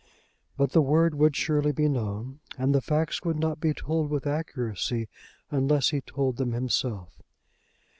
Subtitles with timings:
[0.57, 4.25] But the word would surely be known, and the facts would not be told with
[4.25, 5.07] accuracy
[5.51, 7.19] unless he told them himself.